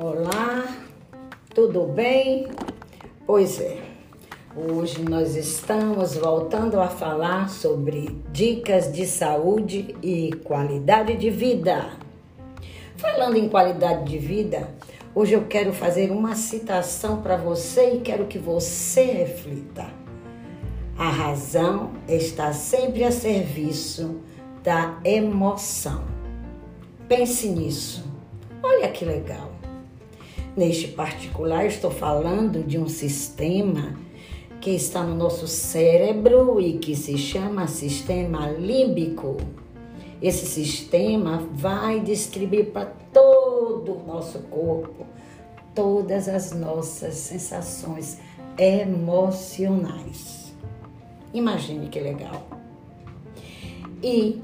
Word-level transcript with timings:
Olá, 0.00 0.64
tudo 1.52 1.82
bem? 1.82 2.46
Pois 3.26 3.60
é, 3.60 3.82
hoje 4.54 5.02
nós 5.02 5.34
estamos 5.34 6.16
voltando 6.16 6.80
a 6.80 6.86
falar 6.86 7.50
sobre 7.50 8.16
dicas 8.30 8.92
de 8.92 9.04
saúde 9.04 9.96
e 10.00 10.30
qualidade 10.44 11.16
de 11.16 11.30
vida. 11.30 11.90
Falando 12.96 13.38
em 13.38 13.48
qualidade 13.48 14.08
de 14.08 14.18
vida, 14.18 14.68
hoje 15.12 15.32
eu 15.32 15.46
quero 15.46 15.72
fazer 15.72 16.12
uma 16.12 16.36
citação 16.36 17.20
para 17.20 17.36
você 17.36 17.94
e 17.94 18.00
quero 18.00 18.26
que 18.26 18.38
você 18.38 19.02
reflita. 19.02 19.84
A 20.96 21.08
razão 21.08 21.90
está 22.06 22.52
sempre 22.52 23.02
a 23.02 23.10
serviço 23.10 24.20
da 24.62 25.00
emoção. 25.02 26.04
Pense 27.08 27.48
nisso. 27.48 28.04
Olha 28.62 28.88
que 28.92 29.04
legal. 29.04 29.57
Neste 30.58 30.88
particular, 30.88 31.66
estou 31.66 31.88
falando 31.88 32.64
de 32.64 32.80
um 32.80 32.88
sistema 32.88 33.96
que 34.60 34.70
está 34.70 35.04
no 35.04 35.14
nosso 35.14 35.46
cérebro 35.46 36.60
e 36.60 36.78
que 36.78 36.96
se 36.96 37.16
chama 37.16 37.68
sistema 37.68 38.50
límbico. 38.50 39.36
Esse 40.20 40.46
sistema 40.46 41.46
vai 41.52 42.00
distribuir 42.00 42.72
para 42.72 42.86
todo 43.12 43.98
o 43.98 44.04
nosso 44.04 44.40
corpo 44.50 45.06
todas 45.76 46.28
as 46.28 46.50
nossas 46.50 47.14
sensações 47.14 48.18
emocionais. 48.58 50.52
Imagine 51.32 51.86
que 51.86 52.00
legal. 52.00 52.48
E 54.02 54.42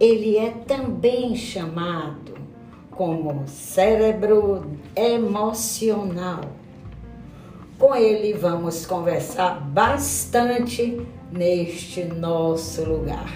ele 0.00 0.38
é 0.38 0.50
também 0.50 1.36
chamado 1.36 2.35
como 2.96 3.46
cérebro 3.46 4.64
emocional. 4.96 6.40
Com 7.78 7.94
ele 7.94 8.32
vamos 8.32 8.86
conversar 8.86 9.60
bastante 9.60 11.06
neste 11.30 12.04
nosso 12.04 12.84
lugar. 12.84 13.30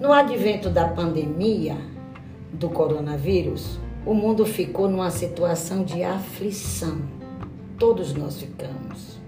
No 0.00 0.12
advento 0.12 0.70
da 0.70 0.88
pandemia 0.88 1.76
do 2.52 2.70
coronavírus, 2.70 3.78
o 4.06 4.14
mundo 4.14 4.46
ficou 4.46 4.88
numa 4.88 5.10
situação 5.10 5.84
de 5.84 6.02
aflição. 6.02 7.02
Todos 7.78 8.14
nós 8.14 8.40
ficamos. 8.40 9.18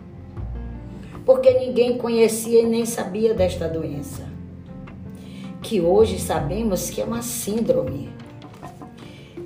Porque 1.27 1.53
ninguém 1.53 1.99
conhecia 1.99 2.63
e 2.63 2.67
nem 2.67 2.87
sabia 2.87 3.35
desta 3.35 3.69
doença. 3.69 4.27
Que 5.61 5.83
hoje 5.83 6.19
sabemos 6.19 6.89
que 6.89 7.03
é 7.03 7.05
uma 7.05 7.21
síndrome 7.21 8.18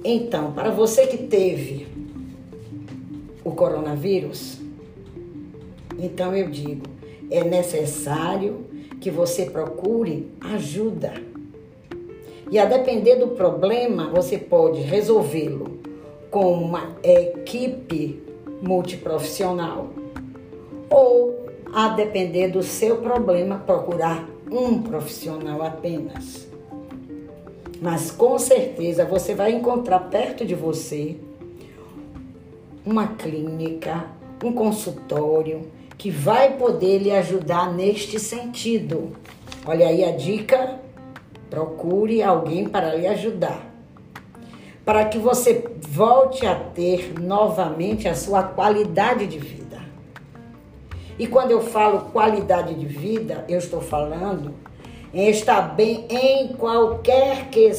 então, 0.05 0.53
para 0.53 0.71
você 0.71 1.07
que 1.07 1.19
teve 1.19 1.87
o 3.45 3.53
coronavírus, 3.53 4.61
então 5.99 6.35
eu 6.35 6.51
digo, 6.51 6.87
é 7.31 7.45
necessário 7.45 8.67
que 9.01 9.11
você 9.11 9.47
procure 9.47 10.31
ajuda. 10.41 11.15
E 12.51 12.59
a 12.59 12.65
depender 12.65 13.17
do 13.17 13.29
problema, 13.29 14.11
você 14.11 14.37
pode 14.37 14.81
resolvê-lo 14.81 15.79
com 16.31 16.53
uma 16.53 16.97
equipe 17.03 18.23
multiprofissional 18.61 19.91
ou, 20.91 21.47
a 21.73 21.89
depender 21.89 22.49
do 22.49 22.63
seu 22.63 22.97
problema, 22.97 23.63
procurar 23.65 24.29
um 24.51 24.83
profissional 24.83 25.63
apenas. 25.63 26.47
Mas 27.83 28.13
com 28.13 28.39
certeza 28.39 29.05
você 29.05 29.35
vai 29.35 29.51
encontrar 29.51 29.99
perto 29.99 30.45
de 30.45 30.55
você 30.55 31.17
uma 32.87 33.09
clínica, 33.09 34.05
um 34.41 34.53
consultório 34.53 35.69
que 35.99 36.09
vai 36.09 36.57
poder 36.57 36.99
lhe 36.99 37.11
ajudar 37.11 37.73
neste 37.73 38.21
sentido. 38.21 39.17
Olha 39.67 39.89
aí 39.89 40.05
a 40.05 40.15
dica: 40.15 40.79
procure 41.51 42.23
alguém 42.23 42.69
para 42.69 42.95
lhe 42.95 43.09
ajudar. 43.09 43.67
Para 44.85 45.07
que 45.07 45.19
você 45.19 45.69
volte 45.81 46.47
a 46.47 46.55
ter 46.55 47.13
novamente 47.21 48.07
a 48.07 48.15
sua 48.15 48.45
qualidade 48.45 49.27
de 49.27 49.41
vida. 49.41 49.83
E 51.19 51.27
quando 51.27 51.51
eu 51.51 51.61
falo 51.61 52.13
qualidade 52.13 52.75
de 52.75 52.87
vida, 52.87 53.45
eu 53.49 53.59
estou 53.59 53.81
falando 53.81 54.55
em 55.13 55.29
estar 55.29 55.75
bem 55.75 56.07
em 56.09 56.49
qualquer 56.49 57.51
que, 57.51 57.71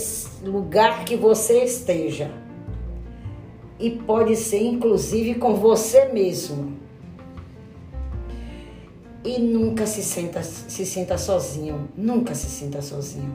lugar 0.44 1.04
que 1.04 1.16
você 1.16 1.64
esteja. 1.64 2.32
E 3.80 3.90
pode 3.90 4.36
ser 4.36 4.62
inclusive 4.64 5.36
com 5.36 5.56
você 5.56 6.06
mesmo. 6.06 6.78
E 9.26 9.40
nunca 9.40 9.88
se 9.88 10.04
sinta, 10.04 10.44
se 10.44 10.86
sinta 10.86 11.18
sozinho, 11.18 11.90
nunca 11.96 12.36
se 12.36 12.48
sinta 12.48 12.82
sozinho. 12.82 13.34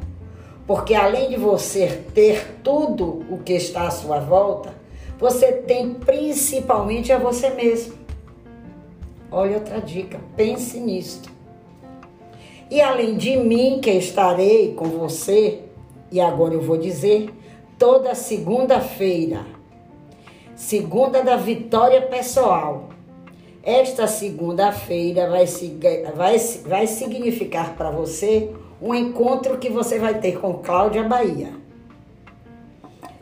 Porque 0.66 0.94
além 0.94 1.30
de 1.30 1.36
você 1.36 2.04
ter 2.14 2.60
tudo 2.62 3.24
o 3.30 3.38
que 3.38 3.54
está 3.54 3.88
à 3.88 3.90
sua 3.90 4.20
volta, 4.20 4.74
você 5.18 5.50
tem 5.50 5.94
principalmente 5.94 7.10
a 7.10 7.18
você 7.18 7.50
mesmo. 7.50 7.94
Olha 9.30 9.56
outra 9.56 9.80
dica, 9.80 10.20
pense 10.36 10.78
nisto. 10.78 11.37
E 12.70 12.82
além 12.82 13.16
de 13.16 13.36
mim, 13.36 13.80
que 13.80 13.90
estarei 13.90 14.74
com 14.74 14.84
você, 14.86 15.60
e 16.12 16.20
agora 16.20 16.52
eu 16.54 16.60
vou 16.60 16.76
dizer, 16.76 17.30
toda 17.78 18.14
segunda-feira, 18.14 19.46
segunda 20.54 21.22
da 21.22 21.36
vitória 21.36 22.02
pessoal. 22.02 22.90
Esta 23.62 24.06
segunda-feira 24.06 25.30
vai, 25.30 25.46
vai, 26.14 26.36
vai 26.66 26.86
significar 26.86 27.74
para 27.74 27.90
você 27.90 28.50
um 28.80 28.94
encontro 28.94 29.58
que 29.58 29.70
você 29.70 29.98
vai 29.98 30.20
ter 30.20 30.38
com 30.38 30.54
Cláudia 30.54 31.02
Bahia. 31.02 31.52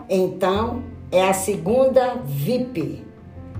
Então, 0.09 0.85
é 1.11 1.21
a 1.23 1.33
segunda 1.33 2.21
VIP. 2.25 3.05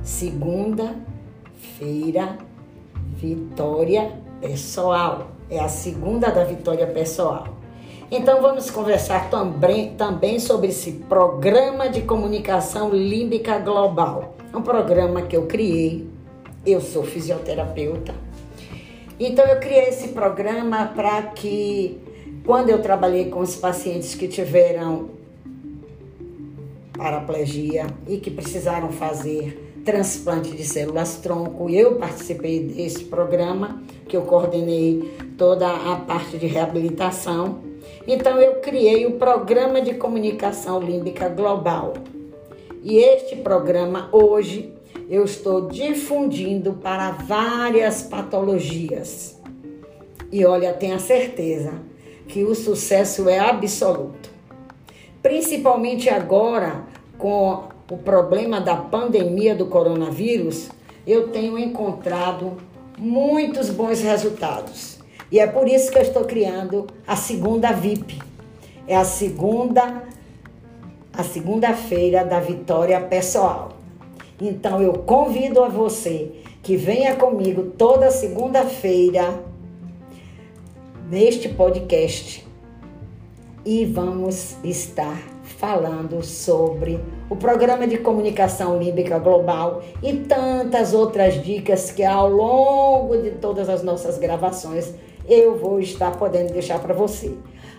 Segunda-feira, 0.03 2.39
vitória 3.17 4.26
pessoal. 4.41 5.29
É 5.51 5.61
a 5.61 5.69
segunda 5.69 6.31
da 6.31 6.45
vitória 6.45 6.87
pessoal. 6.87 7.49
Então 8.11 8.41
vamos 8.41 8.71
conversar 8.71 9.31
também, 9.31 9.95
também 9.95 10.39
sobre 10.39 10.69
esse 10.69 10.93
programa 10.93 11.89
de 11.89 12.03
comunicação 12.03 12.91
límbica 12.91 13.59
global. 13.59 14.37
Um 14.55 14.63
programa 14.63 15.23
que 15.23 15.37
eu 15.37 15.47
criei. 15.47 16.09
Eu 16.65 16.81
sou 16.81 17.05
fisioterapeuta. 17.05 18.15
Então 19.19 19.45
eu 19.45 19.59
criei 19.59 19.89
esse 19.89 20.09
programa 20.09 20.93
para 20.95 21.23
que 21.23 22.01
quando 22.45 22.71
eu 22.71 22.81
trabalhei 22.81 23.31
com 23.31 23.41
os 23.41 23.57
pacientes 23.57 24.15
que 24.15 24.29
tiveram 24.29 25.11
paraplegia 26.97 27.87
e 28.07 28.19
que 28.19 28.31
precisaram 28.31 28.91
fazer 28.91 29.66
transplante 29.87 30.51
de 30.51 30.65
células 30.65 31.17
tronco. 31.19 31.71
Eu 31.71 31.95
participei 31.95 32.65
desse 32.65 33.05
programa, 33.05 33.81
que 34.09 34.17
eu 34.17 34.23
coordenei 34.23 35.17
toda 35.39 35.69
a 35.69 35.97
parte 35.97 36.37
de 36.37 36.47
reabilitação. 36.47 37.61
Então 38.07 38.39
eu 38.39 38.57
criei 38.57 39.07
o 39.07 39.13
programa 39.13 39.81
de 39.81 39.95
comunicação 39.95 40.81
límbica 40.81 41.29
global. 41.29 41.95
E 42.83 42.99
este 42.99 43.37
programa 43.37 44.09
hoje 44.13 44.75
eu 45.09 45.25
estou 45.25 45.69
difundindo 45.69 46.75
para 46.75 47.13
várias 47.13 48.03
patologias. 48.03 49.41
E 50.33 50.45
olha, 50.45 50.73
tenha 50.73 50.99
certeza 50.99 51.75
que 52.27 52.43
o 52.43 52.57
sucesso 52.57 53.29
é 53.29 53.39
absoluto. 53.39 54.31
Principalmente 55.23 56.09
agora 56.09 56.85
com 57.17 57.76
o 57.91 57.97
problema 57.97 58.61
da 58.61 58.77
pandemia 58.77 59.55
do 59.55 59.67
coronavírus, 59.67 60.69
eu 61.07 61.29
tenho 61.29 61.59
encontrado 61.59 62.57
muitos 62.99 63.71
bons 63.71 64.01
resultados. 64.01 64.99
E 65.31 65.39
é 65.39 65.47
por 65.47 65.69
isso 65.69 65.91
que 65.91 65.99
eu 65.99 66.03
estou 66.03 66.25
criando 66.25 66.87
a 67.07 67.15
segunda 67.15 67.73
VIP. 67.73 68.21
É 68.87 68.97
a 68.97 69.05
segunda 69.05 70.05
a 71.13 71.23
segunda-feira 71.23 72.25
da 72.25 72.39
vitória 72.39 73.01
pessoal. 73.01 73.73
Então 74.41 74.83
eu 74.83 74.93
convido 74.93 75.63
a 75.63 75.69
você 75.69 76.31
que 76.63 76.77
venha 76.77 77.17
comigo 77.17 77.73
toda 77.79 78.11
segunda-feira 78.11 79.43
neste 81.09 81.49
podcast 81.49 82.47
e 83.65 83.87
vamos 83.87 84.57
estar 84.63 85.36
falando 85.47 86.23
sobre 86.25 87.01
o 87.31 87.37
programa 87.37 87.87
de 87.87 87.99
comunicação 87.99 88.79
límbica 88.79 89.19
global 89.19 89.83
e 90.03 90.13
tantas 90.13 90.93
outras 90.93 91.43
dicas 91.43 91.91
que 91.91 92.05
ao 92.05 92.29
longo 92.29 93.17
de 93.17 93.31
todas 93.33 93.69
as 93.69 93.83
nossas 93.83 94.19
gravações 94.19 94.93
eu 95.29 95.57
vou 95.57 95.81
estar 95.81 96.17
podendo 96.17 96.53
deixar 96.53 96.79
para 96.81 96.95
você. 96.95 97.35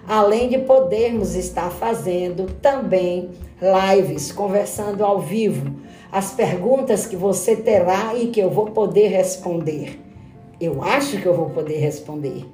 além 0.08 0.48
de 0.48 0.60
podermos 0.60 1.36
estar 1.36 1.70
fazendo 1.70 2.46
também 2.62 3.30
lives, 3.62 4.32
conversando 4.32 5.04
ao 5.04 5.20
vivo, 5.20 5.76
as 6.10 6.32
perguntas 6.32 7.06
que 7.06 7.18
você 7.18 7.58
terá 7.58 8.16
e 8.16 8.28
que 8.28 8.40
eu 8.40 8.50
vou 8.50 8.68
poder 8.68 9.10
responder. 9.10 10.00
Eu 10.62 10.82
acho 10.82 11.22
que 11.22 11.26
eu 11.26 11.34
vou 11.34 11.50
poder 11.50 11.78
responder, 11.78 12.46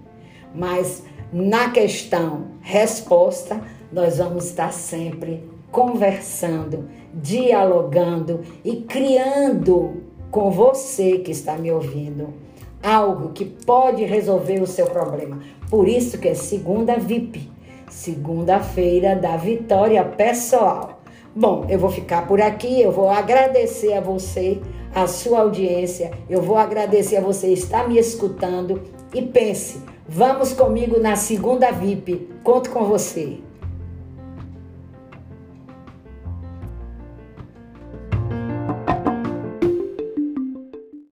mas 0.54 1.04
na 1.32 1.70
questão 1.70 2.48
resposta, 2.62 3.62
nós 3.94 4.18
vamos 4.18 4.46
estar 4.46 4.74
sempre 4.74 5.44
conversando, 5.72 6.90
dialogando 7.14 8.42
e 8.66 8.78
criando 8.78 10.04
com 10.32 10.50
você 10.50 11.20
que 11.20 11.32
está 11.32 11.56
me 11.58 11.72
ouvindo 11.72 12.34
algo 12.82 13.30
que 13.30 13.46
pode 13.46 14.04
resolver 14.04 14.62
o 14.62 14.68
seu 14.68 14.88
problema. 14.88 15.40
Por 15.70 15.88
isso 15.88 16.18
que 16.18 16.28
é 16.28 16.34
segunda 16.34 16.98
VIP, 16.98 17.50
segunda-feira 17.90 19.16
da 19.16 19.38
vitória 19.38 20.04
pessoal. 20.04 21.02
Bom, 21.34 21.66
eu 21.70 21.80
vou 21.80 21.90
ficar 21.90 22.28
por 22.28 22.42
aqui, 22.42 22.82
eu 22.82 22.92
vou 22.92 23.10
agradecer 23.10 23.94
a 23.94 24.02
você, 24.02 24.60
a 24.94 25.08
sua 25.08 25.40
audiência, 25.40 26.12
eu 26.30 26.42
vou 26.42 26.58
agradecer 26.58 27.18
a 27.18 27.22
você 27.22 27.48
estar 27.54 27.88
me 27.88 27.98
escutando 27.98 28.82
e 29.14 29.22
pense, 29.22 29.80
vamos 30.08 30.52
comigo 30.52 31.00
na 31.00 31.16
segunda 31.16 31.72
VIP. 31.72 32.30
Conto 32.44 32.70
com 32.70 32.84
você. 32.84 33.40